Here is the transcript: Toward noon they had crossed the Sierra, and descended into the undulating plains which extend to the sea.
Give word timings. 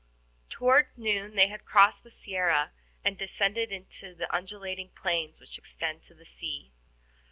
Toward 0.49 0.87
noon 0.97 1.35
they 1.35 1.47
had 1.47 1.63
crossed 1.63 2.01
the 2.03 2.09
Sierra, 2.09 2.71
and 3.05 3.19
descended 3.19 3.71
into 3.71 4.15
the 4.15 4.33
undulating 4.35 4.89
plains 4.99 5.39
which 5.39 5.59
extend 5.59 6.01
to 6.01 6.15
the 6.15 6.25
sea. 6.25 6.71